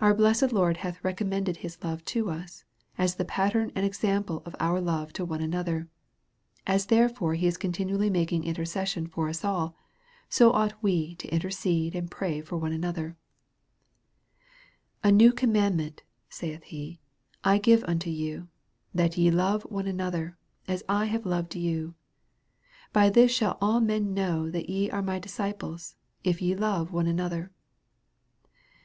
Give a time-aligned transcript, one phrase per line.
[0.00, 2.64] Our blessed Lord hath recommended his love to us_,
[2.98, 5.88] as the pattern and example of our love to one another.
[6.66, 9.76] As therefore he is continually making intercession for us all,
[10.28, 13.16] so ouglit we to intercede and pray for One ano ther,
[15.04, 16.98] A neiD commandment, saith he,
[17.44, 18.48] Igiveuntot/ou,
[18.92, 20.36] that ye love one another,
[20.66, 21.94] as I have loved you.
[22.92, 25.94] By this shall all men know that ye are my disciples,
[26.24, 27.52] if ye love one another.